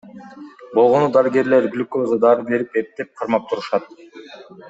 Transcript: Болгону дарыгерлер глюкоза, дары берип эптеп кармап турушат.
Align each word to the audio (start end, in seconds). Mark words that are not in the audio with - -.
Болгону 0.77 1.09
дарыгерлер 1.17 1.67
глюкоза, 1.75 2.17
дары 2.25 2.47
берип 2.49 2.81
эптеп 2.83 3.13
кармап 3.21 3.49
турушат. 3.53 3.93